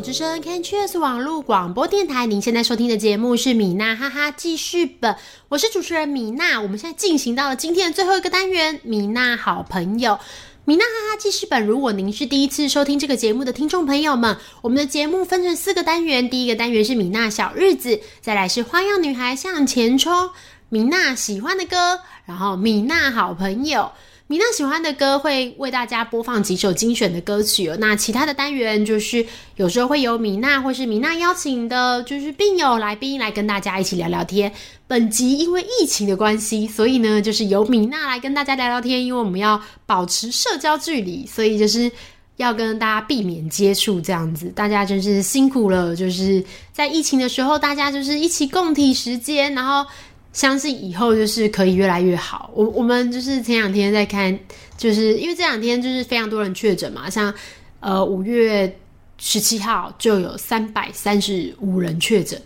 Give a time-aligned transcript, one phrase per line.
[0.00, 5.16] 之声 Can Cheers 网络广播电台，您现在收听的节目是米娜哈哈记事本，
[5.48, 6.60] 我是主持人米娜。
[6.60, 10.18] 我们现在进行到了今天的最后一个单元，米娜好朋友。
[10.66, 20.30] 米娜哈哈记事本，如果您是第一次收听这个节目的听众朋友们，我们的节目分成四个单元，第一个单元是米娜小日子，再来是花样女孩向前冲，
[20.68, 23.90] 米娜喜欢的歌，然后米娜好朋友。
[24.28, 27.76] 米娜喜欢的歌会为大家播放几首精选的歌曲哦。
[27.78, 34.52] 那其他的单元就是有时候会有米娜或是米娜邀请的，就是病友来宾来跟大家一起聊聊天。
[34.88, 41.88] 本集因为疫情的关系，所以呢就是由米娜来跟大家聊聊天，因为我们要保持社交距离，所以就是
[42.34, 44.46] 要跟大家避免接触这样子。
[44.56, 49.88] 大家真是辛苦了，就是在疫情的时候，大家就是一起共体时间，然后。
[50.36, 52.50] 相信以后就是可以越来越好。
[52.52, 54.38] 我我们就是前两天在看，
[54.76, 57.32] 就是因为这两天就是非常多人确诊嘛，像
[57.80, 58.70] 呃五月
[59.16, 62.38] 十七号就有三百三十五人确诊，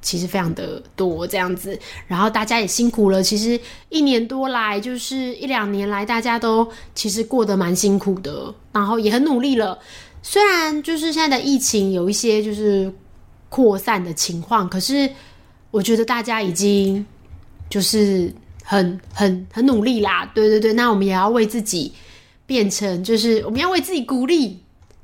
[0.00, 1.76] 其实非常的多这样子。
[2.06, 9.76] 然后大家也辛苦了，其实一年多来就是一两年来，大家都其实过得蛮辛苦的，然后也很努力了。
[10.22, 12.88] 虽然就是现在的疫情有一些就是
[13.48, 15.10] 扩散的情况，可是
[15.72, 17.04] 我觉得大家已经。
[17.72, 18.30] 就是
[18.62, 21.90] 很很很努力啦，对对对，那我们也要为自己
[22.44, 24.58] 变成，就是我们要为自己鼓励，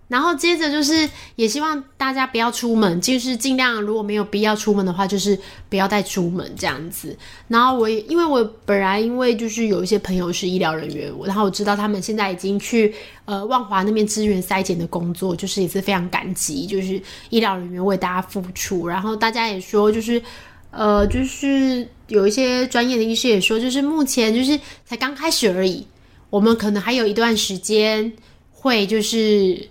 [0.06, 5.38] 然后接着就是也希望大家不要出门，就是尽量如果没有必要出门的话，就是
[5.70, 7.16] 不要再出门这样子。
[7.46, 20.22] 然后我也因为我本来因为就是有一些朋友是医疗人员，然后我知道他们现在已经去呃万华那边支援筛检的工作，就是也是非常感激，就是医疗人员为大家付出，然后大家也说就是。
[20.70, 25.86] 呃，就是有一些专业的医师也说，就是目前就是才刚开始而已，
[26.30, 28.12] 我们可能还有一段时间
[28.52, 29.68] 会就是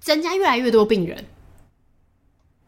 [0.00, 1.24] 增加越来越多病人，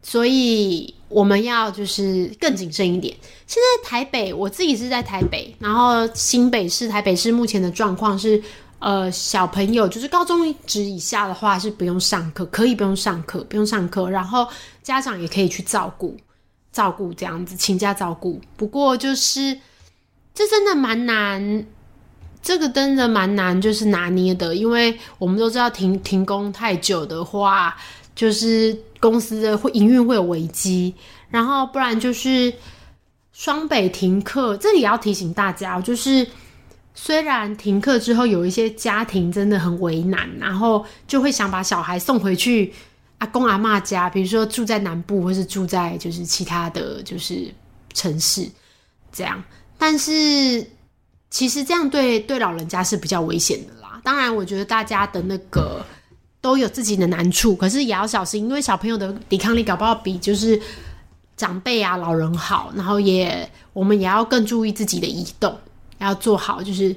[0.01, 3.15] 所以我们要就是更谨慎一点。
[3.45, 8.41] 现在台北，我自己是在台北，然后新北市、台北市目前的状况是，
[8.79, 14.47] 呃，小朋友就是高中职以下的话是不用上课，可以不用上课，不用上课，然后
[14.81, 16.15] 家长也可以去照顾。
[16.75, 18.41] 照顾这样子，请假照顾。
[18.57, 19.57] 不过就是
[20.33, 21.65] 这真的蛮难，
[22.43, 24.53] 这个真的蛮难，就是拿捏的。
[24.53, 27.73] 因为我们都知道，停停工太久的话，
[28.13, 30.93] 就是公司的会营运会有危机。
[31.29, 32.53] 然后不然就是
[33.31, 34.57] 双北停课。
[34.57, 36.27] 这里要提醒大家，就是
[36.93, 42.73] 虽然停课之后，有一些家庭真的很为难，然后就会想把小孩送回去。
[43.25, 47.53] 公阿妈家，比如说住在南部，或是住在就是其他的就是
[47.93, 48.49] 城市，
[49.11, 49.43] 这样。
[49.77, 50.65] 但是
[51.29, 53.99] 其实这样对对老人家是比较危险的啦。
[54.03, 55.85] 当然，我觉得大家的那个
[56.39, 60.61] 都有自己的难处，可是也要小心，因为小朋友的抵抗力搞不好比就是
[61.35, 62.71] 长辈啊老人好。
[62.75, 65.57] 然后也我们也要更注意自己的移动，
[65.97, 66.95] 要做好就是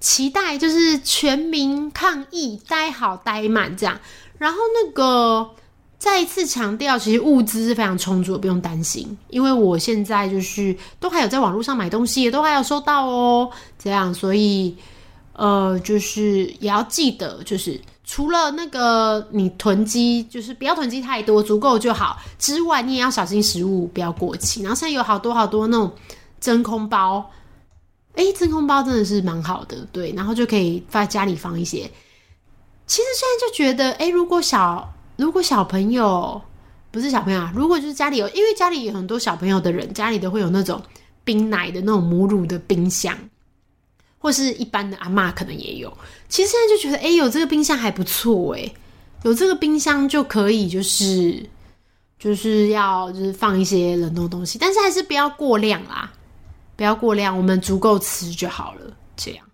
[0.00, 4.00] 期待就是全民抗疫，待好待满这样。
[4.38, 5.50] 然后那个
[5.98, 9.16] 再一次强调，其实物资是非常充足的，不用担心。
[9.30, 13.50] 因为我现在就是都还有在网络上买东西，也都还有收到哦。
[13.78, 14.76] 这样，所以
[15.32, 24.60] 呃，就是也要记得，就是除了那个你囤积，就是不要囤积太多，足够就好之外，你也要小心食物不要过期。
[24.62, 25.90] 然后现在有好多好多那种
[26.38, 27.30] 真空包，
[28.14, 31.90] 哎，真空包真的是蛮好的，对，然后就可以放在家里放一些。
[32.86, 36.40] 其实现在就觉得，哎，如果小如果小朋友
[36.92, 40.80] 不是小朋友啊，如果就是家里有，因为家里有很多小朋友的人，家里都会有那种
[41.24, 43.18] 冰奶的那种母乳的冰箱，
[44.18, 45.92] 或是一般的阿妈可能也有。
[46.28, 48.72] 其实现在就觉得，哎，有这个冰箱还不错，哎，
[49.24, 51.44] 有这个冰箱就可以，就是
[52.20, 56.12] 就是要就是放一些冷冻东西，但是还是不要过量啦，
[56.76, 58.96] 不要过量，我们足够吃就好了。
[59.16, 59.44] 这样，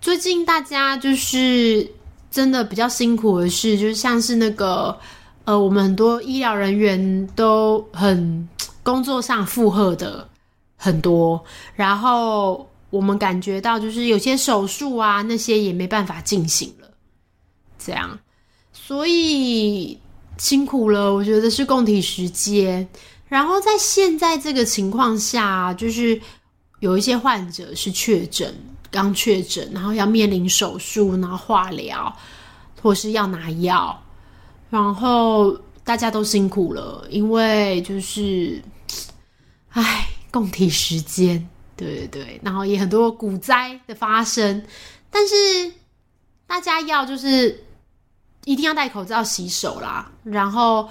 [0.00, 1.90] 最近大家就是。
[2.30, 4.96] 真的比较辛苦的事，就是像是那个，
[5.44, 8.48] 呃，我们很多医疗人员都很
[8.82, 10.28] 工作上负荷的
[10.76, 11.44] 很多，
[11.74, 16.88] 然后我们感觉到就是有些手术啊那些也没办法进行了，
[17.78, 18.18] 这样，
[18.72, 19.98] 所以
[20.38, 22.88] 辛苦了，我觉得是供体时间。
[23.28, 26.20] 然后在现在这个情况下，就是
[26.80, 28.54] 有一些患者是确诊。
[28.90, 32.14] 刚确诊，然后要面临手术，然后化疗，
[32.82, 33.96] 或是要拿药，
[34.68, 38.60] 然后大家都辛苦了，因为就是，
[39.70, 44.62] 唉，共体时间，对对对，然后也很多股灾的发生，
[45.10, 45.34] 但是
[46.46, 47.62] 大家要就是
[48.44, 50.88] 一定要戴口罩、洗手啦，然后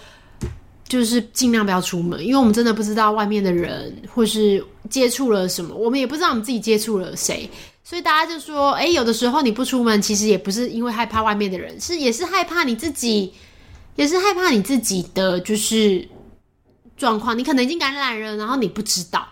[0.87, 7.49] 就是尽量不要出门，因为我们真的不知道外面的人或是接触了什么，我们也不知道我们自己接触了谁，
[7.89, 13.33] 所以大家就说，哎，有的时候你不出门，其实也不是因为害怕外面的人，是也是害怕你自己，
[13.95, 16.07] 也是害怕你自己的就是
[16.95, 19.27] 状况，你可能已经感染了，然后你不知道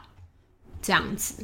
[0.81, 1.35] 这样子，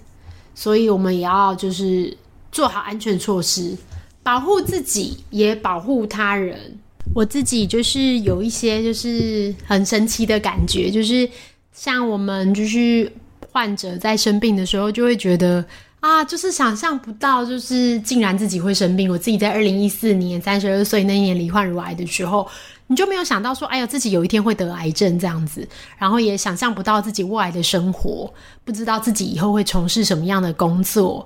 [0.56, 2.18] 所以我们也要就是
[2.52, 3.78] 做好安全措施。
[4.24, 6.80] 保护自己也保护他人。
[7.14, 11.30] 我自己就是有一些就是很神奇的感觉，就是
[11.74, 13.12] 像我们就是
[13.52, 15.64] 患者在生病的时候，就会觉得
[16.04, 19.10] 啊，就是想象不到，就是竟然自己会生病。
[19.10, 22.46] 我自己在二零一四年三十二岁那一年罹患乳癌的时候，
[22.88, 25.66] 你就没有想到说，哎呀，自己有一天会得癌症这样子，
[25.98, 28.30] 然后也想象不到自己未来的生活，
[28.66, 31.26] 不知道自己以后会从事什么样的工作。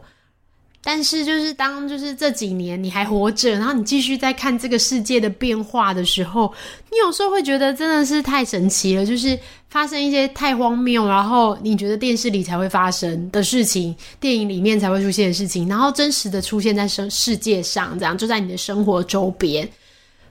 [0.90, 6.50] 但是，就是当就是这几年你还活着，然后你继续在看这个世界的变化的时候，
[6.90, 9.06] 你有时候会觉得真的是太神奇了。
[9.06, 9.38] 就是
[9.70, 19.68] 发生一些太荒谬，然后你觉得电视里才会发生的事情，电影里面才会出现的事情，然后真实的出现在生世界上，这样就在你的生活周边。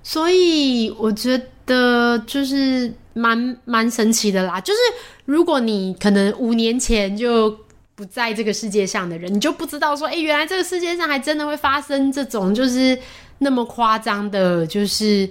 [0.03, 4.59] 所以我觉得就是蛮蛮神奇的啦。
[4.63, 4.79] 就是
[5.27, 7.55] 如果你可能五年前就。
[7.97, 12.97] 不在这个世界上的人，你就不知道说，哎，原来这个世界上还真的会发生这种就是
[13.39, 15.29] 那么夸张的，就是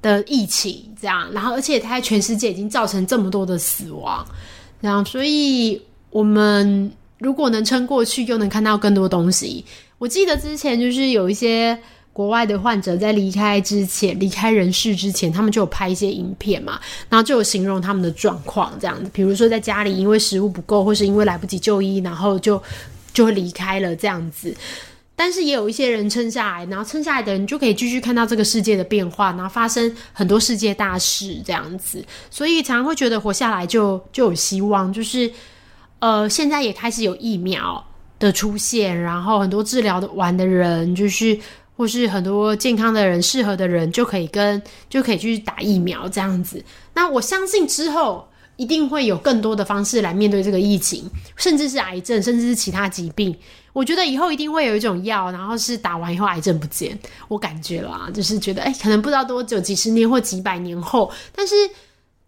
[0.00, 1.28] 的疫情这样。
[1.32, 4.24] 然后，而且它在全世界已经造成这么多的死亡，
[4.80, 9.64] 然后，所以我们如果能撑过去，又能看到更多东西。
[9.98, 11.76] 我记得之前就是有一些。
[12.12, 16.78] 国外的患者在离开之前，离开人世之前，他们就有拍一些影片嘛，
[17.08, 22.60] 然后就有形容他们的状况这样子，比如说在家里因为食物不够，或是因为来不及就医，然后就
[23.14, 24.54] 就会离开了这样子。
[25.14, 32.04] 但是也有一些人撑下来，然后撑下来的人就可以继续看到这个世界的变化，然后发生很多世界大事这样子。
[32.28, 35.30] 所以常常会觉得活下来就就有希望，就是
[36.00, 37.82] 呃，现在也开始有疫苗
[38.18, 41.38] 的出现，然后很多治疗的完的人就是。
[41.80, 46.62] 或是很多健康的人、适合的人就可以跟就可以去打疫苗这样子。
[46.92, 53.34] 那我相信之后一定会有更多的方式来面对这个疫情，甚至是癌症，甚至是其他疾病。
[53.72, 56.98] 我觉得以后一定会有一种药，然后是打完以后癌症不见。
[57.28, 61.54] 我感觉了啊，就是觉得哎，可能不知道多久，几十年或几百年后，但是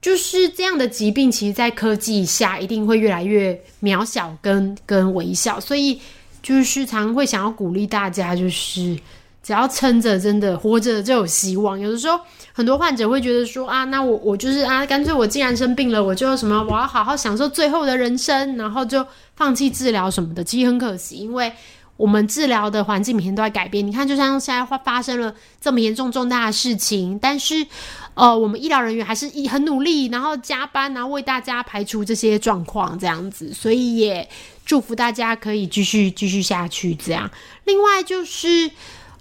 [0.01, 5.61] 就是这样的疾病，其实，在科技下一定会越来越渺小跟跟微小。
[5.61, 6.01] 所以
[6.43, 8.99] 就是常会想要鼓励大家，就是。
[9.43, 11.79] 只要撑着，真的活着就有希望。
[11.79, 12.21] 有的时候，
[12.53, 19.05] 很多患者会觉得说啊，那我我就是啊，干脆我既然生病了，我就什么，我要好好享受最后的人生，然后就
[19.35, 20.44] 放弃治疗什么的。
[20.44, 21.53] 其实很可惜，因为
[21.97, 23.85] 我们治疗的环境每天都在改变。
[23.85, 27.67] 你看，就像现在发生了这么严重重大的事情，但是
[28.15, 33.53] 呃，我们医疗人员还是一很努力，然后加班，然后为大家排除这些状况，这样子。
[33.53, 34.29] 所以也
[34.65, 36.94] 祝福大家可以继续继续下去。
[36.94, 37.29] 这样，
[37.65, 38.70] 另外就是。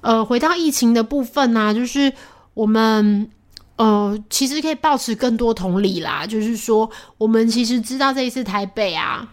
[0.01, 2.11] 呃，回到疫情的部分呢，就是
[2.55, 3.29] 我们
[3.75, 6.25] 呃，其实可以保持更多同理啦。
[6.25, 6.89] 就是说，
[7.19, 9.27] 我们其实知道这一次台北啊，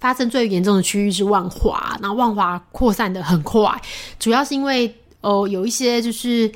[0.00, 3.80] 发生最严重的区域是万华，然后万华扩散的很快，
[4.18, 6.50] 主要是因为呃，有一些就是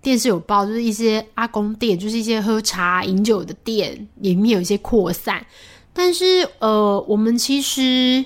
[0.00, 5.44] 电视有报，就是一些阿公店，就是一些喝茶饮酒的店里面有一些扩散，
[5.92, 8.24] 但是呃，我们其实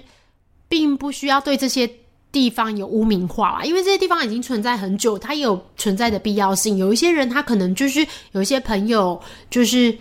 [0.68, 1.90] 并不需要对这些。
[2.30, 6.76] 地方有污名化啦，因为这些地方已经存在很久，它有存在的必要性。
[6.76, 9.20] 有一些人他可能就是有一些朋友，
[9.50, 9.96] 就是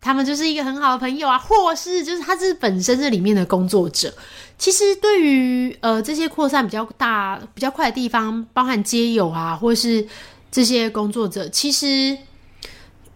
[0.00, 4.12] 他们就是一个很好的朋友啊，或是就是他是本身这里面的工作者。
[4.58, 10.06] 其实对于呃这些扩散比较大、比较快的地方，包含街友啊，或是
[10.50, 12.16] 这些工作者，其实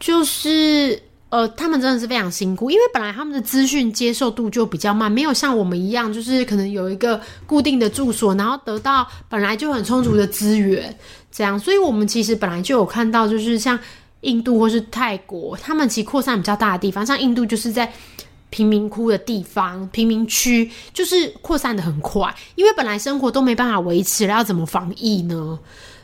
[0.01, 1.01] 就是。
[1.31, 10.97] 呃，他们真的是非常辛苦，因为本来他们的资讯接受度就比较慢，没有像我们一样，就是可能有一个固定的住所，然后得到本来就很充足的资源，
[11.31, 11.59] 这样。
[11.59, 13.79] 所以，我们其实本来就有看到，就是像
[14.23, 17.93] 印度或是泰国，他们其实扩散比较大的地方，像印度就是在
[18.51, 25.59] 贫民窟的地方、贫民区，就是扩散的很快，因为本来生活都没办法维持了，要怎么防疫呢？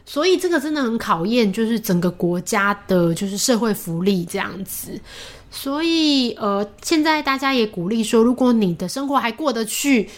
[0.06, 5.00] 所以这个真的很考验，就是整个国家的，就是社会福利这样子。
[5.50, 10.10] 所以呃，现在大家也鼓励说，如果你的生活还过得去，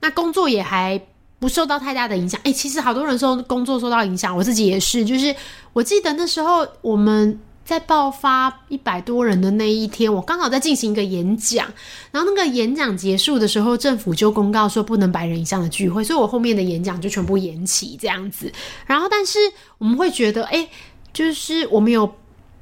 [0.00, 1.00] 那工作也还
[1.40, 2.40] 不受到太大的影响。
[2.44, 5.04] 诶，其实好多人说工作受到影响，我自己也是。
[5.04, 5.34] 就是
[5.72, 7.38] 我记得那时候我们。
[7.64, 11.66] 在爆发一百多人的那一天，我刚好在进行一个演讲，
[12.10, 18.52] 然后那个演讲结束的时候，政府就公告说不能百人以上的聚会，所以我后面的演讲就全部延期这样子。
[18.84, 19.38] 然后，但是
[19.78, 20.68] 我们会觉得，哎，
[21.12, 22.12] 就是我们有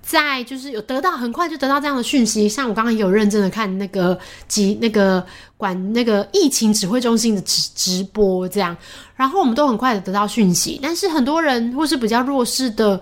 [0.02, 2.49] 在，就是有得到很快就得到这样的讯息。
[2.49, 5.25] 像我刚刚也有认真的看那个及那个
[5.57, 8.76] 管那个疫情指挥中心的直直播，这样，
[9.16, 10.78] 然后我们都很快的得到讯息。
[10.83, 13.00] 但是很多人或是比较弱势的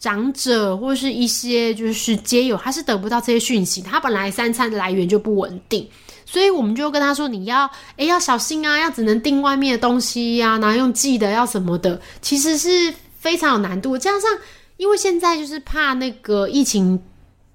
[0.00, 3.82] 长者，或是一些就是街友，他是得不到这些讯息。
[3.82, 5.86] 他本来三餐的来源就不稳定，
[6.24, 13.98] 所以我们就跟他说：“你要诶要小心啊，要只能订外面的东西呀，然后用寄的要什么的，其实是非常有难度。
[13.98, 14.30] 加上
[14.78, 16.98] 因为现在就是怕那个疫情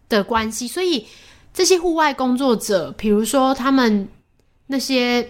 [0.08, 1.04] 的关系，所以
[1.52, 4.08] 这些户外工作者，比如说他们
[4.68, 5.28] 那些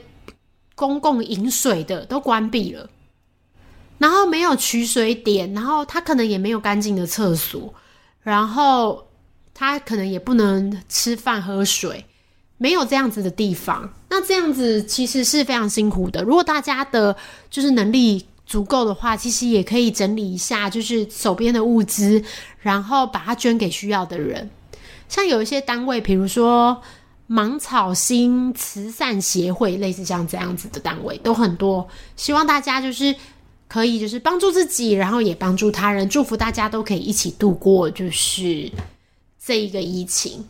[0.76, 2.90] 公共饮水的都关闭了，
[3.98, 7.74] 然后没有取水点，然后他可能也没有干净的厕所，
[8.22, 9.08] 然后
[9.54, 12.06] 他可能也不能吃饭喝水，
[12.58, 13.94] 没有这样子的地方。
[14.10, 16.22] 那这样子其实是非常辛苦的。
[16.24, 17.16] 如果大家的
[17.50, 22.24] 就是能力足够的话，其实也可以整理一下，就是手边的物资，
[22.60, 24.50] 然后把它捐给需要的人。
[25.08, 26.82] 像有一些单位，比如说
[27.28, 31.88] 芒草心慈善协会，类似像这样子的单位都很多。
[32.16, 33.16] 希望大家就是
[33.68, 38.72] 可以就是帮助自己，然后也帮助他人，祝福大家都可以一起度过就是
[39.44, 40.46] 这一个疫情。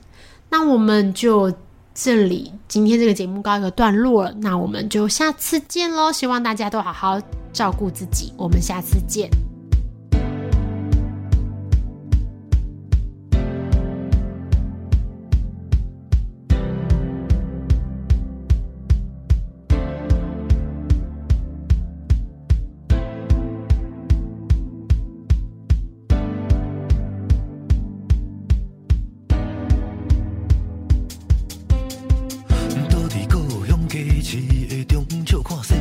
[0.49, 1.53] 那我们就。
[1.97, 6.11] 这里今天这个节目告一个段落了，那我们就下次见喽！
[6.11, 7.17] 希望大家都好好
[7.53, 9.29] 照顾自己，我们下次见。
[34.27, 35.75] 市的中笑看世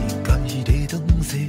[0.62, 1.48] 界在转西。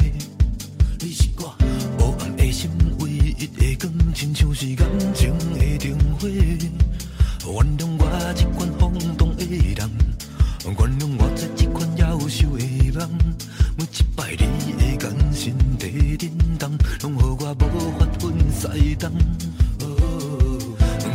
[1.02, 2.72] 你是我黑暗的心
[3.02, 6.30] 唯一的光，亲像是感情的灯火。
[6.30, 9.92] 原谅我这款放荡的人，
[10.64, 13.20] 原谅我做这款夭寿的梦。
[13.78, 16.72] 每一摆你的眼神在震动，
[17.02, 19.12] 拢予我无法分西东。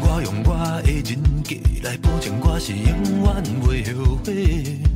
[0.03, 1.57] 我用我的人格
[1.89, 2.85] 来保证我是永
[3.23, 4.90] 远袂后悔。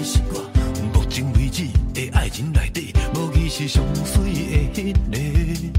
[0.00, 0.40] 你是我
[0.94, 4.32] 目前为止的爱情内底，无疑是上水
[4.72, 5.78] 的迄个。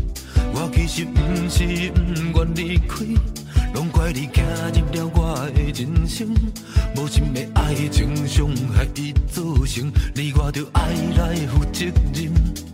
[0.53, 3.03] 我其实不是不愿离开，
[3.73, 4.43] 拢怪你走
[4.75, 6.35] 入了我的人生。
[6.95, 12.70] 无心的爱情伤害已造成，你我着爱来负责任。